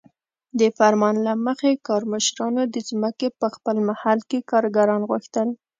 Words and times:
د 0.59 0.61
فرمان 0.77 1.15
له 1.27 1.33
مخې 1.45 1.81
کارمشرانو 1.87 2.61
د 2.73 2.75
ځمکې 2.89 3.27
په 3.39 3.47
خپل 3.55 3.75
محل 3.89 4.19
کې 4.29 4.39
کارګران 4.51 5.01
غوښتل. 5.09 5.47